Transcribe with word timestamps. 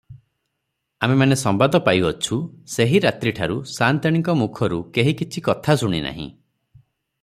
ଆମେମାନେ 1.07 1.35
ସମ୍ବାଦ 1.41 1.81
ପାଇଅଛୁ, 1.89 2.39
ସେହି 2.77 3.03
ରାତ୍ରିଠାରୁ 3.07 3.59
ସାଆନ୍ତାଣୀଙ୍କ 3.75 4.37
ମୁଖରୁ 4.43 4.83
କେହି 4.97 5.15
କିଛି 5.21 5.49
କଥା 5.51 5.81
ଶୁଣି 5.85 6.05
ନାହିଁ। 6.09 6.31